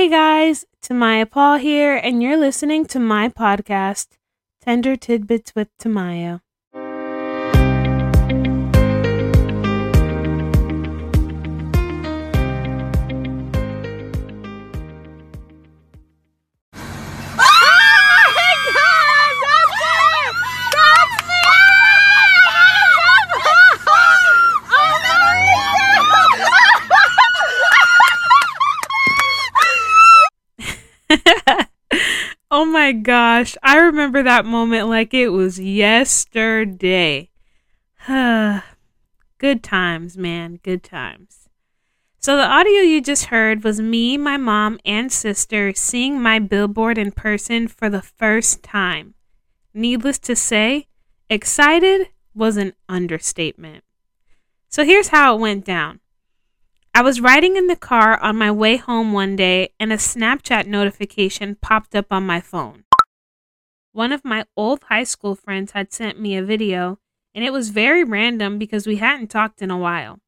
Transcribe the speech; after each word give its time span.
Hey 0.00 0.08
guys, 0.08 0.64
Tamaya 0.80 1.30
Paul 1.30 1.58
here, 1.58 1.94
and 1.94 2.22
you're 2.22 2.38
listening 2.38 2.86
to 2.86 2.98
my 2.98 3.28
podcast, 3.28 4.16
Tender 4.62 4.96
Tidbits 4.96 5.54
with 5.54 5.68
Tamaya. 5.76 6.40
My 32.70 32.92
gosh, 32.92 33.56
I 33.62 33.78
remember 33.78 34.22
that 34.22 34.46
moment 34.46 34.88
like 34.88 35.12
it 35.12 35.28
was 35.28 35.58
yesterday. 35.58 37.30
good 38.06 39.62
times, 39.62 40.16
man, 40.16 40.60
good 40.62 40.82
times. 40.82 41.48
So, 42.18 42.36
the 42.36 42.46
audio 42.46 42.80
you 42.80 43.00
just 43.00 43.26
heard 43.26 43.64
was 43.64 43.80
me, 43.80 44.16
my 44.16 44.36
mom, 44.36 44.78
and 44.84 45.10
sister 45.10 45.72
seeing 45.74 46.20
my 46.20 46.38
billboard 46.38 46.98
in 46.98 47.12
person 47.12 47.66
for 47.66 47.88
the 47.88 48.02
first 48.02 48.62
time. 48.62 49.14
Needless 49.72 50.18
to 50.20 50.36
say, 50.36 50.86
excited 51.28 52.08
was 52.34 52.56
an 52.56 52.74
understatement. 52.88 53.84
So, 54.68 54.84
here's 54.84 55.08
how 55.08 55.34
it 55.34 55.40
went 55.40 55.64
down. 55.64 56.00
I 57.00 57.02
was 57.02 57.22
riding 57.22 57.56
in 57.56 57.66
the 57.66 57.76
car 57.76 58.22
on 58.22 58.36
my 58.36 58.50
way 58.50 58.76
home 58.76 59.14
one 59.14 59.34
day 59.34 59.70
and 59.80 59.90
a 59.90 59.96
Snapchat 59.96 60.66
notification 60.66 61.54
popped 61.54 61.96
up 61.96 62.08
on 62.10 62.26
my 62.26 62.42
phone. 62.42 62.84
One 63.92 64.12
of 64.12 64.22
my 64.22 64.44
old 64.54 64.82
high 64.82 65.04
school 65.04 65.34
friends 65.34 65.72
had 65.72 65.94
sent 65.94 66.20
me 66.20 66.36
a 66.36 66.44
video, 66.44 66.98
and 67.34 67.42
it 67.42 67.54
was 67.54 67.70
very 67.70 68.04
random 68.04 68.58
because 68.58 68.86
we 68.86 68.96
hadn't 68.96 69.28
talked 69.28 69.62
in 69.62 69.70
a 69.70 69.78
while. 69.78 70.18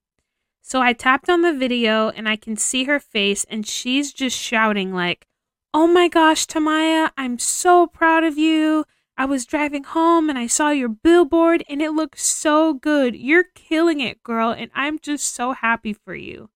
So 0.63 0.81
I 0.81 0.95
tapped 0.95 1.29
on 1.29 1.43
the 1.43 1.53
video 1.53 2.09
and 2.09 2.27
I 2.27 2.37
can 2.37 2.57
see 2.57 2.85
her 2.85 2.99
face, 2.99 3.45
and 3.51 3.67
she's 3.67 4.11
just 4.11 4.39
shouting, 4.39 4.95
like, 4.95 5.27
Oh 5.75 5.87
my 5.87 6.09
gosh, 6.09 6.47
Tamaya, 6.47 7.11
I'm 7.19 7.39
so 7.39 7.87
proud 7.87 8.25
of 8.25 8.39
you. 8.39 8.87
I 9.19 9.27
was 9.27 9.45
driving 9.45 9.85
home 9.85 10.31
and 10.31 10.39
I 10.39 10.47
saw 10.47 10.71
your 10.71 10.89
billboard 10.89 11.65
and 11.69 11.83
it 11.83 11.91
looked 11.91 12.19
so 12.19 12.73
good. 12.73 13.15
You're 13.15 13.45
killing 13.55 14.01
it, 14.01 14.23
girl, 14.23 14.53
and 14.53 14.71
I'm 14.75 14.99
just 14.99 15.35
so 15.35 15.53
happy 15.53 15.93
for 15.93 16.15
you. 16.15 16.49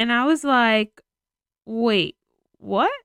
And 0.00 0.10
I 0.10 0.24
was 0.24 0.44
like, 0.44 1.02
wait, 1.66 2.16
what? 2.56 2.90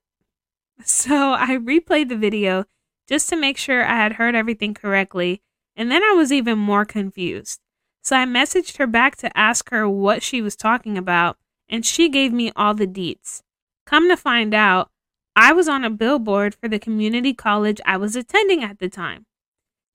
So 0.84 1.32
I 1.32 1.56
replayed 1.56 2.10
the 2.10 2.16
video 2.16 2.64
just 3.08 3.30
to 3.30 3.36
make 3.36 3.56
sure 3.56 3.82
I 3.82 3.96
had 3.96 4.14
heard 4.14 4.34
everything 4.34 4.74
correctly, 4.74 5.40
and 5.74 5.90
then 5.90 6.02
I 6.02 6.12
was 6.12 6.30
even 6.30 6.58
more 6.58 6.84
confused. 6.84 7.60
So 8.02 8.14
I 8.14 8.26
messaged 8.26 8.76
her 8.76 8.86
back 8.86 9.16
to 9.16 9.38
ask 9.38 9.70
her 9.70 9.88
what 9.88 10.22
she 10.22 10.42
was 10.42 10.54
talking 10.54 10.98
about, 10.98 11.38
and 11.68 11.84
she 11.84 12.10
gave 12.10 12.32
me 12.32 12.52
all 12.56 12.74
the 12.74 12.86
deets. 12.86 13.40
Come 13.86 14.08
to 14.10 14.18
find 14.18 14.52
out, 14.52 14.90
I 15.34 15.52
was 15.52 15.66
on 15.66 15.82
a 15.82 15.90
billboard 15.90 16.54
for 16.54 16.68
the 16.68 16.78
community 16.78 17.32
college 17.32 17.80
I 17.86 17.96
was 17.96 18.16
attending 18.16 18.62
at 18.62 18.78
the 18.78 18.88
time. 18.88 19.24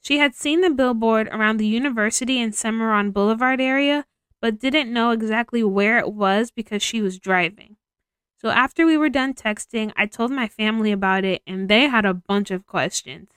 She 0.01 0.17
had 0.17 0.33
seen 0.33 0.61
the 0.61 0.69
billboard 0.71 1.27
around 1.27 1.57
the 1.57 1.67
university 1.67 2.39
in 2.39 2.53
Cimarron 2.53 3.11
Boulevard 3.11 3.61
area, 3.61 4.05
but 4.41 4.59
didn't 4.59 4.91
know 4.91 5.11
exactly 5.11 5.63
where 5.63 5.99
it 5.99 6.11
was 6.13 6.51
because 6.51 6.81
she 6.81 7.01
was 7.01 7.19
driving. 7.19 7.77
So 8.41 8.49
after 8.49 8.85
we 8.85 8.97
were 8.97 9.09
done 9.09 9.35
texting, 9.35 9.93
I 9.95 10.07
told 10.07 10.31
my 10.31 10.47
family 10.47 10.91
about 10.91 11.23
it 11.23 11.43
and 11.45 11.69
they 11.69 11.87
had 11.87 12.05
a 12.05 12.13
bunch 12.13 12.49
of 12.49 12.65
questions. 12.65 13.29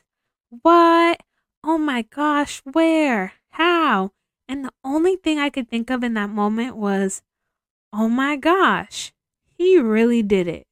What? 0.48 1.20
Oh 1.62 1.78
my 1.78 2.02
gosh, 2.02 2.62
where? 2.64 3.34
How? 3.50 4.12
And 4.48 4.64
the 4.64 4.72
only 4.82 5.16
thing 5.16 5.38
I 5.38 5.50
could 5.50 5.68
think 5.68 5.90
of 5.90 6.02
in 6.02 6.14
that 6.14 6.30
moment 6.30 6.76
was, 6.76 7.22
oh 7.92 8.08
my 8.08 8.36
gosh, 8.36 9.12
he 9.58 9.78
really 9.78 10.22
did 10.22 10.48
it. 10.48 10.66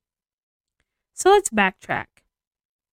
So 1.14 1.30
let's 1.30 1.50
backtrack. 1.50 2.06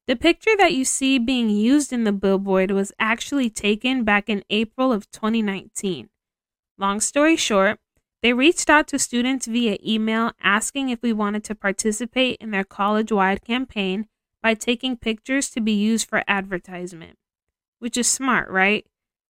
The 0.07 0.15
picture 0.15 0.57
that 0.57 0.73
you 0.73 0.85
see 0.85 1.19
being 1.19 1.49
used 1.49 1.93
in 1.93 2.03
the 2.03 2.11
billboard 2.11 2.71
was 2.71 2.91
actually 2.99 3.49
taken 3.49 4.03
back 4.03 4.27
in 4.27 4.43
April 4.49 4.91
of 4.91 5.09
2019. 5.11 6.09
Long 6.79 7.01
story 7.01 7.35
short, 7.35 7.77
they 8.21 8.31
reached 8.31 8.69
out 8.69 8.87
to 8.87 8.99
students 8.99 9.47
via 9.47 9.77
email 9.85 10.31
asking 10.41 10.87
if 10.87 11.01
we 11.01 11.11
wanted 11.11 11.43
to 11.43 11.55
participate 11.55 12.37
in 12.39 12.51
their 12.51 12.63
college 12.63 13.11
wide 13.11 13.43
campaign 13.43 14.07
by 14.41 14.53
taking 14.53 14.95
pictures 14.95 15.49
to 15.49 15.59
be 15.59 15.73
used 15.73 16.07
for 16.07 16.23
advertisement. 16.25 17.17
Which 17.79 17.97
is 17.97 18.07
smart, 18.07 18.49
right? 18.49 18.85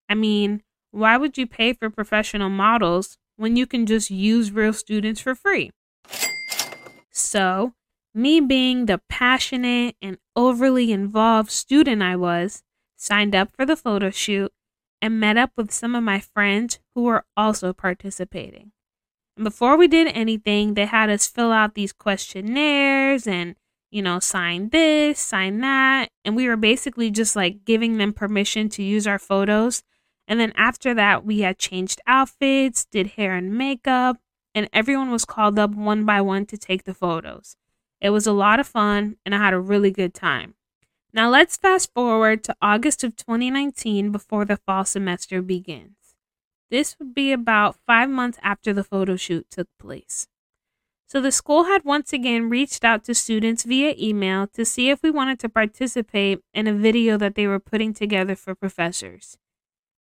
I 0.07 0.13
mean, 0.13 0.61
why 0.91 1.17
would 1.17 1.39
you 1.39 1.47
pay 1.47 1.73
for 1.73 1.89
professional 1.89 2.49
models 2.49 3.17
when 3.35 3.55
you 3.55 3.65
can 3.65 3.87
just 3.87 4.11
use 4.11 4.51
real 4.51 4.73
students 4.73 5.19
for 5.19 5.33
free? 5.33 5.71
So, 7.11 7.73
me 8.13 8.41
being 8.41 8.85
the 8.85 9.01
passionate 9.09 9.95
and 10.03 10.19
overly 10.35 10.91
involved 10.91 11.49
student 11.49 12.03
I 12.03 12.15
was, 12.15 12.61
signed 12.95 13.33
up 13.33 13.49
for 13.55 13.65
the 13.65 13.75
photo 13.75 14.11
shoot 14.11 14.51
and 15.01 15.19
met 15.19 15.37
up 15.37 15.51
with 15.55 15.71
some 15.71 15.95
of 15.95 16.03
my 16.03 16.19
friends 16.19 16.79
who 16.93 17.03
were 17.03 17.25
also 17.37 17.73
participating. 17.73 18.71
And 19.35 19.43
before 19.43 19.77
we 19.77 19.87
did 19.87 20.07
anything, 20.07 20.73
they 20.73 20.85
had 20.85 21.09
us 21.09 21.27
fill 21.27 21.51
out 21.51 21.73
these 21.73 21.93
questionnaires 21.93 23.25
and, 23.25 23.55
you 23.89 24.01
know, 24.01 24.19
sign 24.19 24.69
this, 24.69 25.19
sign 25.19 25.61
that. 25.61 26.09
And 26.25 26.35
we 26.35 26.47
were 26.47 26.57
basically 26.57 27.09
just 27.11 27.35
like 27.35 27.63
giving 27.63 27.97
them 27.97 28.13
permission 28.13 28.67
to 28.69 28.83
use 28.83 29.07
our 29.07 29.19
photos. 29.19 29.83
And 30.27 30.39
then 30.39 30.51
after 30.55 30.93
that, 30.93 31.25
we 31.25 31.39
had 31.39 31.57
changed 31.57 32.01
outfits, 32.05 32.85
did 32.85 33.07
hair 33.11 33.35
and 33.35 33.57
makeup, 33.57 34.17
and 34.53 34.69
everyone 34.73 35.09
was 35.09 35.25
called 35.25 35.57
up 35.57 35.71
one 35.71 36.05
by 36.05 36.21
one 36.21 36.45
to 36.47 36.57
take 36.57 36.83
the 36.83 36.93
photos. 36.93 37.55
It 38.01 38.11
was 38.11 38.27
a 38.27 38.31
lot 38.31 38.59
of 38.59 38.67
fun, 38.67 39.17
and 39.25 39.33
I 39.33 39.39
had 39.39 39.53
a 39.53 39.59
really 39.59 39.91
good 39.91 40.13
time. 40.13 40.55
Now 41.11 41.29
let's 41.29 41.57
fast 41.57 41.91
forward 41.93 42.43
to 42.43 42.55
August 42.61 43.03
of 43.03 43.15
2019 43.15 44.11
before 44.11 44.45
the 44.45 44.57
fall 44.57 44.85
semester 44.85 45.41
begins. 45.41 45.95
This 46.69 46.97
would 46.99 47.15
be 47.15 47.31
about 47.31 47.77
five 47.87 48.09
months 48.09 48.37
after 48.43 48.73
the 48.73 48.83
photo 48.83 49.15
shoot 49.15 49.47
took 49.49 49.67
place. 49.79 50.27
So 51.07 51.19
the 51.19 51.31
school 51.31 51.63
had 51.63 51.83
once 51.83 52.13
again 52.13 52.49
reached 52.49 52.85
out 52.85 53.03
to 53.05 53.15
students 53.15 53.63
via 53.63 53.95
email 53.97 54.45
to 54.53 54.63
see 54.63 54.91
if 54.91 55.01
we 55.01 55.09
wanted 55.09 55.39
to 55.39 55.49
participate 55.49 56.41
in 56.53 56.67
a 56.67 56.73
video 56.73 57.17
that 57.17 57.33
they 57.33 57.47
were 57.47 57.59
putting 57.59 57.95
together 57.95 58.35
for 58.35 58.53
professors. 58.53 59.35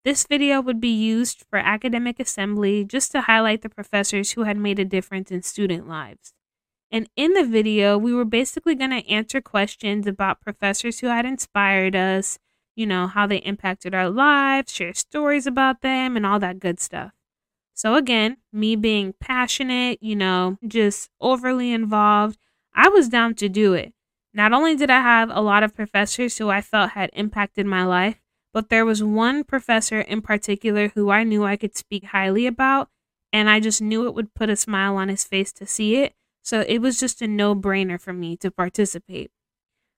This 0.06 0.26
video 0.26 0.62
would 0.62 0.80
be 0.80 0.94
used 0.94 1.44
for 1.50 1.60
academic 1.60 2.22
assembly 2.22 2.86
just 2.86 3.12
to 3.12 3.22
highlight 3.22 3.62
the 3.62 3.70
professors 3.70 4.32
who 4.32 4.44
had 4.44 4.56
made 4.56 4.80
a 4.80 4.86
difference 4.86 5.32
in 5.32 5.42
student 5.42 5.90
lives. 5.90 6.34
And 6.94 7.10
in 7.16 7.34
the 7.34 7.44
video, 7.44 7.98
we 7.98 8.14
were 8.14 8.24
basically 8.24 8.76
going 8.76 8.92
to 8.92 9.10
answer 9.10 9.42
questions 9.42 10.06
about 10.06 10.42
professors 10.42 11.00
who 11.00 11.08
had 11.08 11.26
inspired 11.26 11.96
us, 11.96 12.38
you 12.76 12.86
know, 12.86 13.08
how 13.08 13.26
they 13.26 13.38
impacted 13.38 13.96
our 13.96 14.12
lives, 14.12 14.72
share 14.72 14.94
stories 14.94 15.48
about 15.48 15.82
them, 15.82 16.16
and 16.16 16.24
all 16.24 16.38
that 16.38 16.60
good 16.60 16.80
stuff. 16.80 17.12
So, 17.74 17.96
again, 17.96 18.38
me 18.52 18.76
being 18.76 19.16
passionate, 19.20 20.04
you 20.04 20.16
know, 20.16 20.60
just 20.68 21.10
overly 21.20 21.72
involved, 21.72 22.38
I 22.76 22.90
was 22.90 23.10
down 23.10 23.34
to 23.36 23.50
do 23.50 23.74
it. 23.74 23.92
Not 24.32 24.54
only 24.54 24.76
did 24.76 24.92
I 24.92 25.02
have 25.02 25.32
a 25.32 25.42
lot 25.42 25.64
of 25.64 25.74
professors 25.76 26.38
who 26.38 26.50
I 26.52 26.62
felt 26.62 26.92
had 26.92 27.10
impacted 27.14 27.66
my 27.66 27.84
life, 27.86 28.22
but 28.54 28.70
there 28.70 28.86
was 28.86 29.04
one 29.04 29.44
professor 29.44 30.00
in 30.00 30.22
particular 30.22 30.90
who 30.90 31.10
I 31.10 31.24
knew 31.24 31.44
I 31.44 31.58
could 31.58 31.76
speak 31.76 32.06
highly 32.06 32.46
about, 32.46 32.90
and 33.32 33.50
I 33.50 33.60
just 33.60 33.82
knew 33.82 34.06
it 34.06 34.14
would 34.14 34.36
put 34.36 34.52
a 34.52 34.56
smile 34.56 34.96
on 34.96 35.10
his 35.10 35.24
face 35.24 35.52
to 35.54 35.66
see 35.66 35.96
it. 35.96 36.14
So 36.44 36.66
it 36.68 36.80
was 36.80 37.00
just 37.00 37.22
a 37.22 37.28
no 37.28 37.56
brainer 37.56 38.00
for 38.00 38.14
me 38.14 38.36
to 38.38 38.52
participate. 38.52 39.32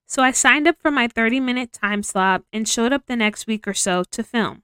So 0.05 0.21
I 0.21 0.31
signed 0.31 0.67
up 0.67 0.77
for 0.79 0.91
my 0.91 1.07
30 1.07 1.39
minute 1.39 1.73
time 1.73 2.03
slot 2.03 2.43
and 2.53 2.69
showed 2.69 2.93
up 2.93 3.07
the 3.07 3.15
next 3.15 3.47
week 3.47 3.67
or 3.67 3.73
so 3.73 4.03
to 4.11 4.23
film. 4.23 4.61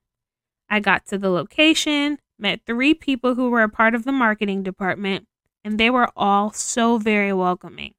I 0.69 0.79
got 0.79 1.05
to 1.07 1.17
the 1.17 1.29
location, 1.29 2.19
met 2.39 2.61
three 2.65 2.93
people 2.93 3.35
who 3.35 3.49
were 3.49 3.63
a 3.63 3.69
part 3.69 3.95
of 3.95 4.05
the 4.05 4.11
marketing 4.11 4.63
department, 4.63 5.27
and 5.65 5.79
they 5.79 5.89
were 5.89 6.09
all 6.15 6.51
so 6.51 6.97
very 6.97 7.33
welcoming. 7.33 7.95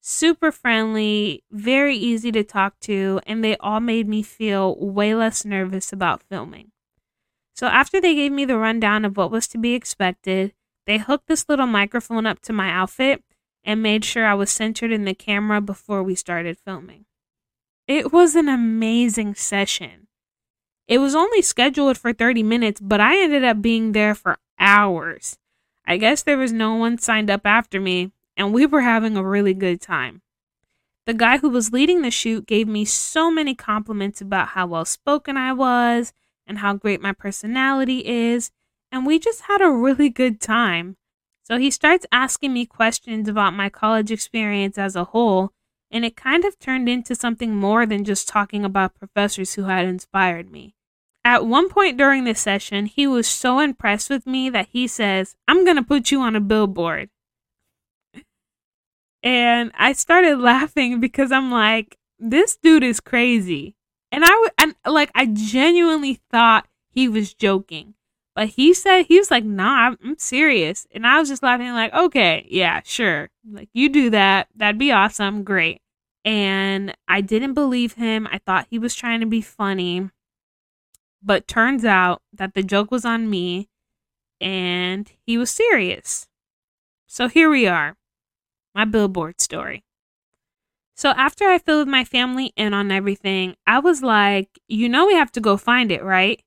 Super 0.00 0.50
friendly, 0.50 1.44
very 1.50 1.96
easy 1.96 2.32
to 2.32 2.42
talk 2.42 2.78
to, 2.80 3.20
and 3.26 3.44
they 3.44 3.56
all 3.58 3.80
made 3.80 4.08
me 4.08 4.22
feel 4.22 4.76
way 4.78 5.14
less 5.14 5.44
nervous 5.44 5.92
about 5.92 6.22
filming. 6.22 6.70
So, 7.54 7.66
after 7.66 8.00
they 8.00 8.14
gave 8.14 8.32
me 8.32 8.46
the 8.46 8.56
rundown 8.56 9.04
of 9.04 9.18
what 9.18 9.30
was 9.30 9.46
to 9.48 9.58
be 9.58 9.74
expected, 9.74 10.54
they 10.86 10.98
hooked 10.98 11.28
this 11.28 11.48
little 11.48 11.66
microphone 11.66 12.26
up 12.26 12.40
to 12.40 12.52
my 12.52 12.70
outfit 12.70 13.22
and 13.64 13.82
made 13.82 14.04
sure 14.04 14.26
I 14.26 14.34
was 14.34 14.50
centered 14.50 14.92
in 14.92 15.04
the 15.04 15.14
camera 15.14 15.60
before 15.60 16.02
we 16.02 16.14
started 16.14 16.58
filming. 16.58 17.04
It 17.86 18.12
was 18.12 18.34
an 18.34 18.48
amazing 18.48 19.34
session. 19.34 20.06
It 20.88 20.98
was 20.98 21.14
only 21.14 21.42
scheduled 21.42 21.98
for 21.98 22.12
30 22.12 22.42
minutes, 22.42 22.80
but 22.80 23.00
I 23.00 23.22
ended 23.22 23.44
up 23.44 23.62
being 23.62 23.92
there 23.92 24.14
for 24.14 24.38
hours. 24.58 25.38
I 25.86 25.96
guess 25.96 26.22
there 26.22 26.38
was 26.38 26.52
no 26.52 26.74
one 26.74 26.98
signed 26.98 27.30
up 27.30 27.42
after 27.44 27.80
me, 27.80 28.12
and 28.36 28.52
we 28.52 28.66
were 28.66 28.82
having 28.82 29.16
a 29.16 29.24
really 29.24 29.54
good 29.54 29.80
time. 29.80 30.22
The 31.06 31.14
guy 31.14 31.38
who 31.38 31.48
was 31.50 31.72
leading 31.72 32.02
the 32.02 32.10
shoot 32.10 32.46
gave 32.46 32.68
me 32.68 32.84
so 32.84 33.30
many 33.30 33.54
compliments 33.54 34.20
about 34.20 34.48
how 34.48 34.66
well 34.68 34.84
spoken 34.84 35.36
I 35.36 35.52
was 35.52 36.12
and 36.46 36.58
how 36.58 36.74
great 36.74 37.00
my 37.00 37.12
personality 37.12 38.06
is, 38.06 38.50
and 38.92 39.06
we 39.06 39.18
just 39.18 39.42
had 39.42 39.60
a 39.60 39.70
really 39.70 40.08
good 40.08 40.40
time. 40.40 40.96
So 41.42 41.58
he 41.58 41.70
starts 41.70 42.06
asking 42.12 42.52
me 42.52 42.66
questions 42.66 43.28
about 43.28 43.54
my 43.54 43.68
college 43.68 44.10
experience 44.10 44.78
as 44.78 44.94
a 44.94 45.04
whole, 45.04 45.52
and 45.90 46.04
it 46.04 46.16
kind 46.16 46.44
of 46.44 46.58
turned 46.58 46.88
into 46.88 47.14
something 47.14 47.56
more 47.56 47.86
than 47.86 48.04
just 48.04 48.28
talking 48.28 48.64
about 48.64 48.94
professors 48.94 49.54
who 49.54 49.64
had 49.64 49.86
inspired 49.86 50.50
me. 50.50 50.74
At 51.24 51.46
one 51.46 51.68
point 51.68 51.98
during 51.98 52.24
this 52.24 52.40
session, 52.40 52.86
he 52.86 53.06
was 53.06 53.26
so 53.26 53.58
impressed 53.58 54.08
with 54.08 54.26
me 54.26 54.48
that 54.50 54.68
he 54.72 54.86
says, 54.86 55.36
I'm 55.46 55.64
going 55.64 55.76
to 55.76 55.82
put 55.82 56.10
you 56.10 56.20
on 56.20 56.36
a 56.36 56.40
billboard. 56.40 57.10
And 59.22 59.70
I 59.76 59.92
started 59.92 60.38
laughing 60.38 60.98
because 61.00 61.30
I'm 61.30 61.50
like, 61.50 61.98
this 62.18 62.56
dude 62.56 62.84
is 62.84 63.00
crazy. 63.00 63.74
And 64.12 64.24
I 64.24 64.48
and 64.58 64.74
like 64.86 65.10
I 65.14 65.26
genuinely 65.26 66.20
thought 66.30 66.66
he 66.90 67.08
was 67.08 67.34
joking. 67.34 67.94
But 68.40 68.48
he 68.48 68.72
said 68.72 69.02
he 69.02 69.18
was 69.18 69.30
like, 69.30 69.44
"Nah, 69.44 69.94
I'm, 70.02 70.16
serious." 70.16 70.86
And 70.92 71.06
I 71.06 71.18
was 71.18 71.28
just 71.28 71.42
laughing 71.42 71.72
like, 71.72 71.92
"Okay, 71.92 72.46
yeah, 72.48 72.80
sure. 72.86 73.28
Like 73.46 73.68
you 73.74 73.90
do 73.90 74.08
that. 74.08 74.48
That'd 74.56 74.78
be 74.78 74.90
awesome. 74.90 75.44
Great." 75.44 75.82
And 76.24 76.96
I 77.06 77.20
didn't 77.20 77.52
believe 77.52 77.92
him. 77.92 78.26
I 78.32 78.38
thought 78.38 78.68
he 78.70 78.78
was 78.78 78.94
trying 78.94 79.20
to 79.20 79.26
be 79.26 79.42
funny. 79.42 80.08
But 81.22 81.48
turns 81.48 81.84
out 81.84 82.22
that 82.32 82.54
the 82.54 82.62
joke 82.62 82.90
was 82.90 83.04
on 83.04 83.28
me 83.28 83.68
and 84.40 85.12
he 85.26 85.36
was 85.36 85.50
serious. 85.50 86.26
So 87.06 87.28
here 87.28 87.50
we 87.50 87.66
are. 87.66 87.98
My 88.74 88.86
billboard 88.86 89.42
story. 89.42 89.84
So 90.96 91.10
after 91.10 91.44
I 91.50 91.58
filled 91.58 91.88
my 91.88 92.04
family 92.04 92.54
in 92.56 92.72
on 92.72 92.90
everything, 92.90 93.56
I 93.66 93.80
was 93.80 94.02
like, 94.02 94.58
you 94.66 94.88
know, 94.88 95.06
we 95.08 95.12
have 95.12 95.32
to 95.32 95.40
go 95.40 95.58
find 95.58 95.92
it, 95.92 96.02
right? 96.02 96.42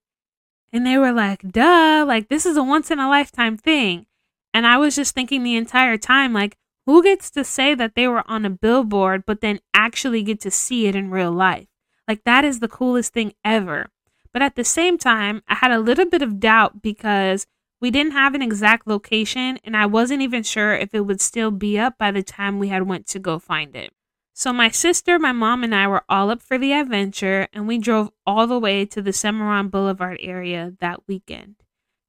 And 0.74 0.86
they 0.88 0.98
were 0.98 1.12
like, 1.12 1.50
duh, 1.52 2.04
like 2.06 2.28
this 2.30 2.46
is 2.46 2.58
a 2.58 2.64
once 2.64 2.90
in 2.90 3.00
a 3.00 3.08
lifetime 3.08 3.58
thing. 3.58 4.08
And 4.54 4.66
I 4.68 4.78
was 4.78 4.96
just 4.96 5.14
thinking 5.14 5.44
the 5.44 5.56
entire 5.56 5.98
time, 5.98 6.34
like, 6.34 6.58
who 6.86 7.02
gets 7.02 7.32
to 7.32 7.44
say 7.44 7.76
that 7.76 7.96
they 7.96 8.08
were 8.08 8.30
on 8.30 8.44
a 8.44 8.50
billboard, 8.50 9.24
but 9.26 9.42
then 9.42 9.60
actually 9.74 10.24
get 10.24 10.42
to 10.42 10.52
see 10.52 10.88
it 10.88 10.96
in 10.96 11.12
real 11.12 11.32
life? 11.32 11.68
Like, 12.08 12.24
that 12.26 12.44
is 12.44 12.60
the 12.60 12.68
coolest 12.68 13.14
thing 13.14 13.34
ever. 13.46 13.88
But 14.34 14.42
at 14.42 14.56
the 14.56 14.64
same 14.64 14.98
time, 14.98 15.44
I 15.48 15.56
had 15.56 15.72
a 15.72 15.80
little 15.80 16.06
bit 16.06 16.22
of 16.22 16.40
doubt 16.40 16.82
because 16.82 17.46
we 17.80 17.92
didn't 17.92 18.14
have 18.14 18.34
an 18.34 18.42
exact 18.42 18.88
location 18.88 19.60
and 19.64 19.78
I 19.78 19.86
wasn't 19.86 20.22
even 20.22 20.44
sure 20.44 20.74
if 20.74 20.94
it 20.94 21.02
would 21.02 21.22
still 21.22 21.52
be 21.52 21.78
up 21.78 21.98
by 21.98 22.12
the 22.12 22.24
time 22.24 22.58
we 22.58 22.70
had 22.70 22.88
went 22.88 23.08
to 23.08 23.20
go 23.20 23.40
find 23.40 23.76
it. 23.76 23.94
So 24.36 24.52
my 24.52 24.70
sister, 24.70 25.20
my 25.20 25.32
mom, 25.32 25.64
and 25.64 25.76
I 25.76 25.88
were 25.88 26.04
all 26.10 26.32
up 26.32 26.42
for 26.42 26.58
the 26.58 26.74
adventure, 26.74 27.48
and 27.54 27.68
we 27.68 27.78
drove 27.78 28.10
all 28.26 28.48
the 28.48 28.58
way 28.58 28.84
to 28.86 29.00
the 29.00 29.14
Cimarron 29.14 29.70
Boulevard 29.70 30.18
area 30.22 30.74
that 30.80 31.08
weekend. 31.08 31.56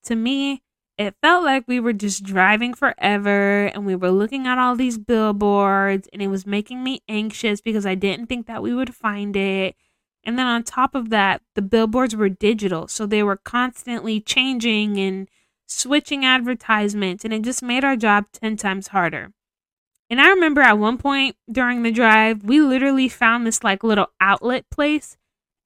To 0.04 0.16
me, 0.16 0.62
it 0.96 1.16
felt 1.20 1.44
like 1.44 1.68
we 1.68 1.80
were 1.80 1.92
just 1.92 2.22
driving 2.22 2.72
forever 2.72 3.66
and 3.66 3.84
we 3.84 3.96
were 3.96 4.10
looking 4.10 4.46
at 4.46 4.58
all 4.58 4.74
these 4.74 4.96
billboards, 4.96 6.08
and 6.14 6.22
it 6.22 6.28
was 6.28 6.46
making 6.46 6.82
me 6.82 7.02
anxious 7.10 7.60
because 7.60 7.84
I 7.84 7.94
didn't 7.94 8.28
think 8.28 8.46
that 8.46 8.62
we 8.62 8.74
would 8.74 8.94
find 8.94 9.36
it. 9.36 9.76
And 10.24 10.38
then 10.38 10.46
on 10.46 10.62
top 10.62 10.94
of 10.94 11.10
that, 11.10 11.42
the 11.54 11.62
billboards 11.62 12.16
were 12.16 12.30
digital, 12.30 12.88
so 12.88 13.04
they 13.04 13.22
were 13.22 13.36
constantly 13.36 14.18
changing 14.18 14.96
and 14.96 15.28
switching 15.66 16.24
advertisements, 16.24 17.22
and 17.24 17.34
it 17.34 17.42
just 17.42 17.62
made 17.62 17.84
our 17.84 17.96
job 17.96 18.26
10 18.32 18.56
times 18.56 18.88
harder. 18.88 19.32
And 20.10 20.20
I 20.20 20.28
remember 20.28 20.60
at 20.60 20.78
one 20.78 20.98
point 20.98 21.36
during 21.50 21.82
the 21.82 21.90
drive, 21.90 22.44
we 22.44 22.60
literally 22.60 23.08
found 23.08 23.46
this 23.46 23.64
like 23.64 23.82
little 23.82 24.10
outlet 24.20 24.68
place 24.70 25.16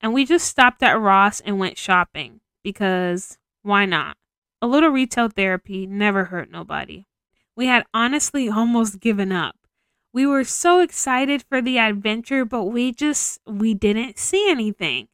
and 0.01 0.15
we 0.15 0.25
just 0.25 0.47
stopped 0.47 0.83
at 0.83 1.01
Ross 1.01 1.41
and 1.41 1.59
went 1.59 1.77
shopping 1.77 2.41
because 2.63 3.39
why 3.63 3.85
not? 3.85 4.17
A 4.63 4.67
little 4.67 4.91
retail 4.91 5.29
therapy 5.29 5.87
never 5.87 6.25
hurt 6.27 6.51
nobody. 6.51 7.07
We 7.57 7.67
had 7.67 7.85
honestly 7.93 8.49
almost 8.49 9.01
given 9.01 9.33
up. 9.33 9.57
We 10.13 10.27
were 10.27 10.45
so 10.45 10.81
excited 10.81 11.45
for 11.49 11.61
the 11.61 11.79
adventure, 11.79 12.45
but 12.45 12.65
we 12.65 12.93
just 12.93 13.41
we 13.47 13.75
didn't 13.75 14.19
see 14.19 14.51
anything. 14.51 15.09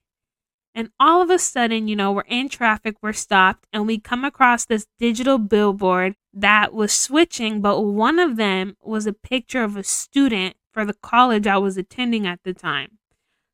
And 0.75 0.91
all 0.99 1.23
of 1.23 1.31
a 1.31 1.39
sudden, 1.39 1.87
you 1.87 1.95
know, 1.95 2.11
we're 2.11 2.23
in 2.23 2.49
traffic, 2.49 2.97
we're 3.01 3.13
stopped, 3.13 3.67
and 3.73 3.87
we 3.87 4.01
come 4.01 4.25
across 4.25 4.65
this 4.65 4.87
digital 4.99 5.39
billboard 5.39 6.17
that 6.33 6.75
was 6.75 6.93
switching, 6.93 7.61
but 7.61 7.81
one 7.81 8.19
of 8.19 8.37
them 8.37 8.77
was 8.83 9.07
a 9.07 9.13
picture 9.13 9.63
of 9.63 9.77
a 9.77 9.85
student 9.85 10.57
for 10.73 10.85
the 10.85 10.95
college 10.95 11.47
I 11.47 11.59
was 11.59 11.77
attending 11.77 12.27
at 12.27 12.41
the 12.43 12.53
time. 12.53 12.99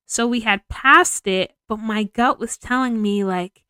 So 0.07 0.27
we 0.27 0.41
had 0.41 0.67
passed 0.69 1.27
it, 1.27 1.53
but 1.69 1.77
my 1.79 2.05
gut 2.05 2.39
was 2.39 2.57
telling 2.57 3.03
me, 3.03 3.23
like, 3.23 3.63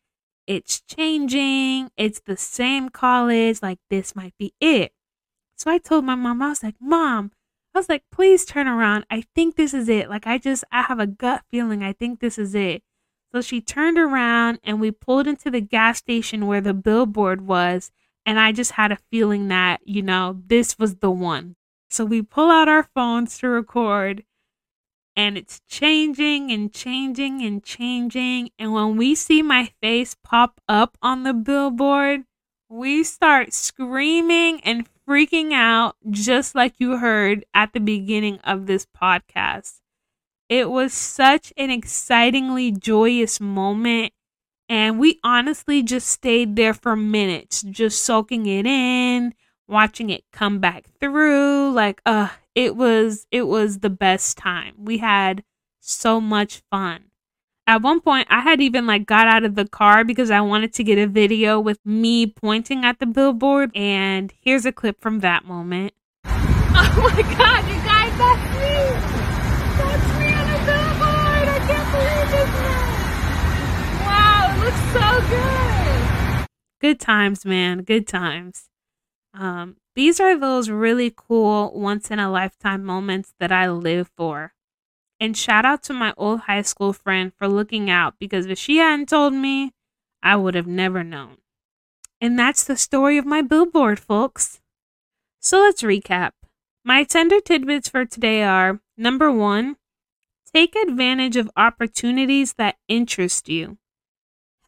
it's 0.47 0.81
changing, 0.81 1.91
it's 1.97 2.21
the 2.25 2.37
same 2.37 2.89
college, 2.89 3.61
like, 3.61 3.79
this 3.89 4.15
might 4.15 4.33
be 4.39 4.53
it. 4.61 4.93
So 5.57 5.69
I 5.69 5.77
told 5.77 6.05
my 6.05 6.15
mom, 6.15 6.41
I 6.41 6.49
was 6.49 6.63
like, 6.63 6.75
Mom, 6.79 7.31
I 7.75 7.79
was 7.79 7.89
like, 7.89 8.03
please 8.11 8.45
turn 8.45 8.67
around. 8.67 9.05
I 9.09 9.23
think 9.35 9.55
this 9.55 9.73
is 9.73 9.87
it. 9.87 10.09
Like, 10.09 10.25
I 10.25 10.37
just, 10.37 10.63
I 10.71 10.81
have 10.83 10.99
a 10.99 11.05
gut 11.05 11.43
feeling. 11.51 11.83
I 11.83 11.93
think 11.93 12.19
this 12.19 12.37
is 12.37 12.55
it. 12.55 12.81
So 13.33 13.41
she 13.41 13.61
turned 13.61 13.97
around 13.97 14.59
and 14.63 14.81
we 14.81 14.91
pulled 14.91 15.27
into 15.27 15.49
the 15.49 15.61
gas 15.61 15.99
station 15.99 16.47
where 16.47 16.61
the 16.61 16.73
billboard 16.73 17.41
was. 17.41 17.91
And 18.25 18.39
I 18.39 18.51
just 18.51 18.71
had 18.73 18.91
a 18.91 18.99
feeling 19.09 19.47
that, 19.47 19.79
you 19.85 20.01
know, 20.01 20.41
this 20.47 20.77
was 20.77 20.97
the 20.97 21.09
one. 21.09 21.55
So 21.89 22.05
we 22.05 22.21
pull 22.21 22.51
out 22.51 22.67
our 22.69 22.83
phones 22.83 23.37
to 23.39 23.47
record 23.47 24.23
and 25.15 25.37
it's 25.37 25.61
changing 25.67 26.51
and 26.51 26.71
changing 26.71 27.41
and 27.41 27.63
changing. 27.63 28.49
And 28.57 28.73
when 28.73 28.97
we 28.97 29.15
see 29.15 29.41
my 29.41 29.71
face 29.81 30.15
pop 30.23 30.61
up 30.67 30.97
on 31.01 31.23
the 31.23 31.33
billboard, 31.33 32.23
we 32.69 33.03
start 33.03 33.53
screaming 33.53 34.61
and 34.61 34.87
freaking 35.07 35.51
out, 35.51 35.95
just 36.09 36.55
like 36.55 36.75
you 36.77 36.97
heard 36.97 37.45
at 37.53 37.73
the 37.73 37.79
beginning 37.79 38.39
of 38.45 38.65
this 38.65 38.85
podcast. 38.85 39.81
It 40.51 40.69
was 40.69 40.91
such 40.91 41.53
an 41.55 41.71
excitingly 41.71 42.73
joyous 42.73 43.39
moment. 43.39 44.11
And 44.67 44.99
we 44.99 45.17
honestly 45.23 45.81
just 45.81 46.09
stayed 46.09 46.57
there 46.57 46.73
for 46.73 46.97
minutes, 46.97 47.61
just 47.61 48.03
soaking 48.03 48.47
it 48.47 48.65
in, 48.65 49.33
watching 49.69 50.09
it 50.09 50.25
come 50.33 50.59
back 50.59 50.87
through. 50.99 51.71
Like, 51.71 52.01
uh, 52.05 52.27
it 52.53 52.75
was 52.75 53.27
it 53.31 53.43
was 53.43 53.79
the 53.79 53.89
best 53.89 54.37
time. 54.37 54.75
We 54.77 54.97
had 54.97 55.45
so 55.79 56.19
much 56.19 56.61
fun. 56.69 57.05
At 57.65 57.81
one 57.81 58.01
point, 58.01 58.27
I 58.29 58.41
had 58.41 58.59
even 58.59 58.85
like 58.85 59.05
got 59.05 59.27
out 59.27 59.45
of 59.45 59.55
the 59.55 59.69
car 59.69 60.03
because 60.03 60.31
I 60.31 60.41
wanted 60.41 60.73
to 60.73 60.83
get 60.83 60.97
a 60.97 61.07
video 61.07 61.61
with 61.61 61.79
me 61.85 62.27
pointing 62.27 62.83
at 62.83 62.99
the 62.99 63.05
billboard. 63.05 63.71
And 63.73 64.33
here's 64.41 64.65
a 64.65 64.73
clip 64.73 64.99
from 64.99 65.21
that 65.21 65.45
moment. 65.45 65.93
Oh 66.73 67.13
my 67.15 67.21
god, 67.37 67.67
you 67.67 67.75
guys, 67.85 68.17
that's 68.17 68.59
me! 68.59 69.21
Wow, 74.05 74.53
it 74.55 74.60
looks 74.71 74.93
so 74.93 75.29
good. 75.29 76.47
Good 76.79 76.99
times, 76.99 77.45
man. 77.45 77.83
Good 77.83 78.07
times. 78.07 78.69
Um, 79.33 79.77
these 79.95 80.19
are 80.19 80.37
those 80.37 80.69
really 80.69 81.13
cool 81.15 81.71
once 81.73 82.11
in 82.11 82.19
a 82.19 82.31
lifetime 82.31 82.83
moments 82.83 83.33
that 83.39 83.51
I 83.51 83.69
live 83.69 84.09
for. 84.15 84.53
And 85.19 85.37
shout 85.37 85.65
out 85.65 85.83
to 85.83 85.93
my 85.93 86.13
old 86.17 86.41
high 86.41 86.63
school 86.63 86.93
friend 86.93 87.31
for 87.37 87.47
looking 87.47 87.89
out 87.89 88.15
because 88.19 88.47
if 88.47 88.57
she 88.57 88.77
hadn't 88.77 89.09
told 89.09 89.33
me, 89.33 89.71
I 90.23 90.35
would 90.35 90.55
have 90.55 90.67
never 90.67 91.03
known. 91.03 91.37
And 92.19 92.37
that's 92.37 92.63
the 92.63 92.77
story 92.77 93.17
of 93.17 93.25
my 93.25 93.41
billboard, 93.41 93.99
folks. 93.99 94.59
So 95.39 95.59
let's 95.59 95.81
recap. 95.81 96.31
My 96.83 97.03
tender 97.03 97.39
tidbits 97.39 97.89
for 97.89 98.05
today 98.05 98.43
are 98.43 98.79
number 98.97 99.31
one, 99.31 99.77
Take 100.53 100.75
advantage 100.75 101.37
of 101.37 101.49
opportunities 101.55 102.53
that 102.53 102.75
interest 102.89 103.47
you. 103.47 103.77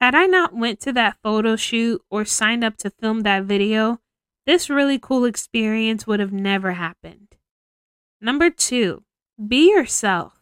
Had 0.04 0.16
I 0.16 0.26
not 0.26 0.54
went 0.54 0.82
to 0.82 0.92
that 0.92 1.16
photo 1.24 1.56
shoot 1.56 2.02
or 2.12 2.26
signed 2.26 2.62
up 2.62 2.76
to 2.80 2.90
film 2.90 3.22
that 3.22 3.46
video, 3.46 4.02
this 4.46 4.70
really 4.70 5.00
cool 5.00 5.24
experience 5.24 6.06
would 6.06 6.20
have 6.20 6.34
never 6.34 6.74
happened. 6.74 7.38
Number 8.20 8.50
2, 8.50 9.02
be 9.48 9.70
yourself. 9.72 10.42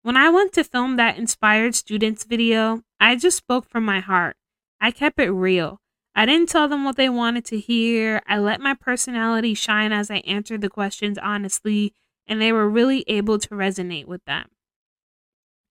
When 0.00 0.16
I 0.16 0.30
went 0.30 0.54
to 0.54 0.64
film 0.64 0.96
that 0.96 1.18
inspired 1.18 1.74
students 1.74 2.24
video, 2.24 2.80
I 2.98 3.16
just 3.16 3.36
spoke 3.36 3.68
from 3.68 3.84
my 3.84 4.00
heart. 4.00 4.36
I 4.80 4.90
kept 4.90 5.20
it 5.20 5.30
real. 5.30 5.82
I 6.14 6.24
didn't 6.24 6.48
tell 6.48 6.66
them 6.66 6.86
what 6.86 6.96
they 6.96 7.10
wanted 7.10 7.44
to 7.46 7.60
hear. 7.60 8.22
I 8.26 8.38
let 8.38 8.58
my 8.58 8.72
personality 8.72 9.52
shine 9.52 9.92
as 9.92 10.10
I 10.10 10.22
answered 10.26 10.62
the 10.62 10.70
questions 10.70 11.18
honestly, 11.18 11.92
and 12.26 12.40
they 12.40 12.52
were 12.52 12.70
really 12.70 13.04
able 13.06 13.38
to 13.38 13.50
resonate 13.50 14.06
with 14.06 14.24
them. 14.24 14.46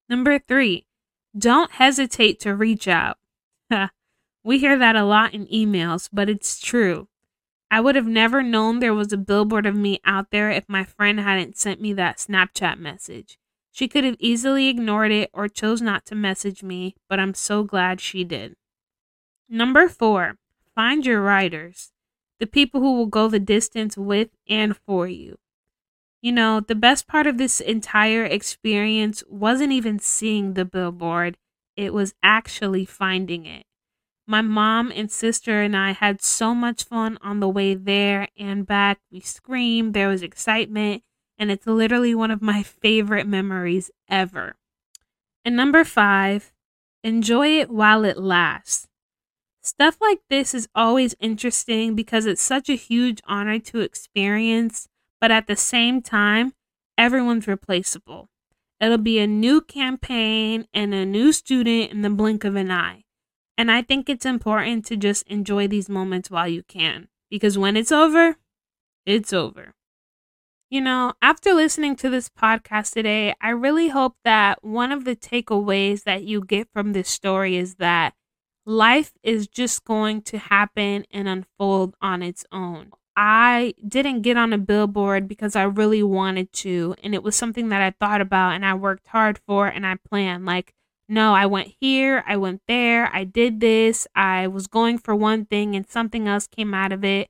Number 0.07 0.37
three, 0.37 0.85
don't 1.35 1.71
hesitate 1.71 2.39
to 2.41 2.53
reach 2.53 2.87
out. 2.87 3.17
we 4.43 4.59
hear 4.59 4.77
that 4.77 4.95
a 4.95 5.03
lot 5.03 5.33
in 5.33 5.47
emails, 5.47 6.09
but 6.11 6.29
it's 6.29 6.59
true. 6.59 7.07
I 7.71 7.81
would 7.81 7.95
have 7.95 8.07
never 8.07 8.43
known 8.43 8.79
there 8.79 8.93
was 8.93 9.11
a 9.11 9.17
billboard 9.17 9.65
of 9.65 9.75
me 9.75 9.99
out 10.05 10.29
there 10.29 10.51
if 10.51 10.69
my 10.69 10.83
friend 10.83 11.19
hadn't 11.19 11.57
sent 11.57 11.81
me 11.81 11.93
that 11.93 12.17
Snapchat 12.17 12.77
message. 12.77 13.39
She 13.71 13.87
could 13.87 14.03
have 14.03 14.17
easily 14.19 14.67
ignored 14.69 15.11
it 15.11 15.31
or 15.33 15.47
chose 15.47 15.81
not 15.81 16.05
to 16.05 16.15
message 16.15 16.61
me, 16.61 16.95
but 17.09 17.19
I'm 17.19 17.33
so 17.33 17.63
glad 17.63 17.99
she 17.99 18.23
did. 18.23 18.55
Number 19.49 19.89
four, 19.89 20.37
find 20.75 21.03
your 21.03 21.21
riders, 21.21 21.91
the 22.39 22.45
people 22.45 22.81
who 22.81 22.95
will 22.95 23.07
go 23.07 23.27
the 23.27 23.39
distance 23.39 23.97
with 23.97 24.29
and 24.47 24.77
for 24.77 25.07
you. 25.07 25.39
You 26.21 26.31
know, 26.31 26.59
the 26.59 26.75
best 26.75 27.07
part 27.07 27.25
of 27.25 27.37
this 27.39 27.59
entire 27.59 28.23
experience 28.23 29.23
wasn't 29.27 29.73
even 29.73 29.97
seeing 29.97 30.53
the 30.53 30.63
billboard, 30.63 31.37
it 31.75 31.93
was 31.93 32.13
actually 32.23 32.85
finding 32.85 33.45
it. 33.45 33.65
My 34.25 34.41
mom 34.41 34.91
and 34.95 35.11
sister 35.11 35.61
and 35.61 35.75
I 35.75 35.91
had 35.91 36.21
so 36.21 36.55
much 36.55 36.85
fun 36.85 37.17
on 37.21 37.39
the 37.39 37.49
way 37.49 37.75
there 37.75 38.29
and 38.37 38.65
back. 38.65 38.99
We 39.11 39.19
screamed, 39.19 39.93
there 39.93 40.07
was 40.07 40.23
excitement, 40.23 41.03
and 41.37 41.51
it's 41.51 41.67
literally 41.67 42.15
one 42.15 42.31
of 42.31 42.41
my 42.41 42.63
favorite 42.81 43.27
memories 43.27 43.91
ever. 44.09 44.55
And 45.43 45.57
number 45.57 45.83
five, 45.83 46.53
enjoy 47.03 47.59
it 47.59 47.69
while 47.69 48.05
it 48.05 48.17
lasts. 48.17 48.87
Stuff 49.61 49.97
like 50.01 50.19
this 50.29 50.53
is 50.53 50.67
always 50.75 51.15
interesting 51.19 51.95
because 51.95 52.25
it's 52.25 52.41
such 52.41 52.69
a 52.69 52.75
huge 52.75 53.21
honor 53.25 53.59
to 53.59 53.79
experience, 53.79 54.87
but 55.21 55.31
at 55.31 55.47
the 55.47 55.55
same 55.55 56.01
time, 56.01 56.53
everyone's 56.97 57.47
replaceable. 57.47 58.29
It'll 58.83 58.97
be 58.97 59.19
a 59.19 59.27
new 59.27 59.61
campaign 59.61 60.67
and 60.73 60.93
a 60.93 61.05
new 61.05 61.31
student 61.31 61.91
in 61.91 62.01
the 62.01 62.09
blink 62.09 62.43
of 62.43 62.57
an 62.57 62.69
eye. 62.69 63.05
And 63.57 63.71
I 63.71 63.81
think 63.81 64.09
it's 64.09 64.25
important 64.25 64.85
to 64.87 64.97
just 64.97 65.25
enjoy 65.27 65.69
these 65.69 65.87
moments 65.87 66.29
while 66.29 66.49
you 66.49 66.63
can 66.63 67.07
because 67.29 67.57
when 67.57 67.77
it's 67.77 67.93
over, 67.93 68.35
it's 69.05 69.31
over. 69.31 69.73
You 70.69 70.81
know, 70.81 71.13
after 71.21 71.53
listening 71.53 71.95
to 71.97 72.09
this 72.09 72.27
podcast 72.27 72.91
today, 72.91 73.33
I 73.39 73.51
really 73.51 73.87
hope 73.87 74.17
that 74.25 74.61
one 74.65 74.91
of 74.91 75.05
the 75.05 75.15
takeaways 75.15 76.03
that 76.03 76.23
you 76.23 76.43
get 76.43 76.67
from 76.73 76.91
this 76.91 77.07
story 77.07 77.55
is 77.55 77.75
that 77.75 78.15
life 78.65 79.13
is 79.23 79.47
just 79.47 79.85
going 79.85 80.23
to 80.23 80.37
happen 80.37 81.05
and 81.09 81.29
unfold 81.29 81.95
on 82.01 82.21
its 82.21 82.45
own. 82.51 82.91
I 83.15 83.75
didn't 83.87 84.21
get 84.21 84.37
on 84.37 84.53
a 84.53 84.57
billboard 84.57 85.27
because 85.27 85.55
I 85.55 85.63
really 85.63 86.01
wanted 86.01 86.51
to, 86.53 86.95
and 87.03 87.13
it 87.13 87.21
was 87.21 87.35
something 87.35 87.69
that 87.69 87.81
I 87.81 87.91
thought 87.91 88.21
about 88.21 88.53
and 88.53 88.65
I 88.65 88.73
worked 88.73 89.07
hard 89.07 89.39
for 89.45 89.67
and 89.67 89.85
I 89.85 89.97
planned. 90.09 90.45
Like, 90.45 90.73
no, 91.07 91.33
I 91.33 91.45
went 91.45 91.75
here, 91.79 92.23
I 92.27 92.37
went 92.37 92.61
there, 92.67 93.09
I 93.13 93.23
did 93.23 93.59
this, 93.59 94.07
I 94.15 94.47
was 94.47 94.67
going 94.67 94.97
for 94.97 95.15
one 95.15 95.45
thing 95.45 95.75
and 95.75 95.87
something 95.87 96.27
else 96.27 96.47
came 96.47 96.73
out 96.73 96.91
of 96.91 97.03
it. 97.03 97.29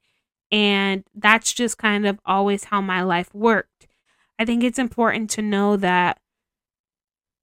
And 0.51 1.03
that's 1.13 1.51
just 1.51 1.77
kind 1.77 2.05
of 2.05 2.19
always 2.25 2.65
how 2.65 2.79
my 2.79 3.01
life 3.01 3.33
worked. 3.33 3.87
I 4.39 4.45
think 4.45 4.63
it's 4.63 4.79
important 4.79 5.29
to 5.31 5.41
know 5.41 5.75
that 5.77 6.19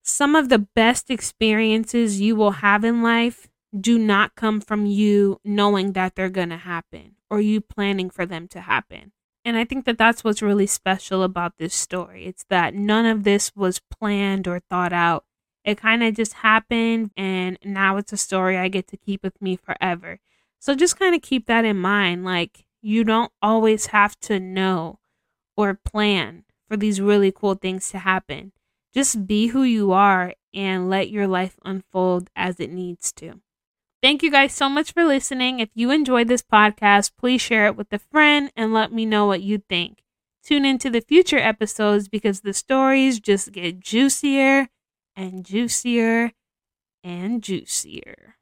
some 0.02 0.35
of 0.35 0.49
the 0.49 0.59
best 0.59 1.11
experiences 1.11 2.20
you 2.20 2.37
will 2.37 2.52
have 2.52 2.85
in 2.85 3.02
life 3.02 3.50
do 3.78 3.98
not 3.98 4.34
come 4.34 4.60
from 4.60 4.86
you 4.86 5.40
knowing 5.44 5.92
that 5.92 6.14
they're 6.14 6.28
going 6.28 6.48
to 6.50 6.56
happen 6.56 7.16
or 7.28 7.40
you 7.40 7.60
planning 7.60 8.10
for 8.10 8.26
them 8.26 8.48
to 8.48 8.60
happen. 8.60 9.12
And 9.44 9.56
I 9.56 9.64
think 9.64 9.84
that 9.86 9.96
that's 9.96 10.22
what's 10.22 10.42
really 10.42 10.66
special 10.66 11.22
about 11.22 11.58
this 11.58 11.74
story. 11.74 12.26
It's 12.26 12.44
that 12.50 12.74
none 12.74 13.06
of 13.06 13.24
this 13.24 13.54
was 13.54 13.80
planned 13.80 14.46
or 14.46 14.60
thought 14.60 14.92
out 14.92 15.24
it 15.64 15.78
kind 15.78 16.02
of 16.02 16.14
just 16.14 16.34
happened, 16.34 17.10
and 17.16 17.58
now 17.62 17.96
it's 17.96 18.12
a 18.12 18.16
story 18.16 18.56
I 18.56 18.68
get 18.68 18.86
to 18.88 18.96
keep 18.96 19.22
with 19.22 19.40
me 19.42 19.56
forever. 19.56 20.18
So 20.58 20.74
just 20.74 20.98
kind 20.98 21.14
of 21.14 21.22
keep 21.22 21.46
that 21.46 21.64
in 21.64 21.76
mind. 21.76 22.24
Like, 22.24 22.64
you 22.80 23.04
don't 23.04 23.32
always 23.42 23.86
have 23.86 24.18
to 24.20 24.40
know 24.40 25.00
or 25.56 25.74
plan 25.74 26.44
for 26.66 26.76
these 26.76 27.00
really 27.00 27.30
cool 27.30 27.54
things 27.54 27.90
to 27.90 27.98
happen. 27.98 28.52
Just 28.94 29.26
be 29.26 29.48
who 29.48 29.62
you 29.62 29.92
are 29.92 30.34
and 30.54 30.88
let 30.88 31.10
your 31.10 31.26
life 31.26 31.56
unfold 31.64 32.30
as 32.34 32.58
it 32.58 32.70
needs 32.70 33.12
to. 33.12 33.40
Thank 34.02 34.23
you 34.23 34.30
guys 34.30 34.54
so 34.54 34.69
much 34.69 34.92
for 34.92 35.04
listening. 35.04 35.61
If 35.61 35.69
you 35.75 35.90
enjoyed 35.90 36.28
this 36.28 36.42
podcast, 36.42 37.12
please 37.19 37.40
share 37.40 37.66
it 37.66 37.76
with 37.76 37.92
a 37.92 37.99
friend 37.99 38.50
and 38.57 38.73
let 38.73 38.92
me 38.92 39.04
know 39.04 39.26
what 39.26 39.42
you 39.42 39.59
think. 39.69 40.02
Tune 40.42 40.64
into 40.64 40.88
the 40.88 41.02
future 41.02 41.38
episodes 41.38 42.09
because 42.09 42.40
the 42.40 42.54
stories 42.54 43.21
just 43.21 43.52
get 43.52 43.80
juicier 43.80 44.69
and 45.14 45.45
juicier 45.45 46.33
and 47.04 47.42
juicier. 47.42 48.37